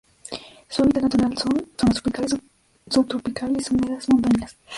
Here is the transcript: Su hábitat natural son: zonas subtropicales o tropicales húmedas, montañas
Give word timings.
Su 0.67 0.81
hábitat 0.81 1.03
natural 1.03 1.37
son: 1.37 1.53
zonas 1.77 1.97
subtropicales 1.97 2.35
o 2.97 3.03
tropicales 3.05 3.69
húmedas, 3.69 4.09
montañas 4.09 4.57